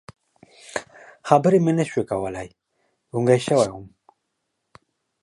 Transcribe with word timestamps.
خبرې 1.27 1.59
مې 1.65 1.73
نه 1.79 1.85
شوې 1.89 2.03
کولی، 2.11 2.49
ګونګی 3.11 3.39
شوی 3.45 3.67
وم. 3.71 3.85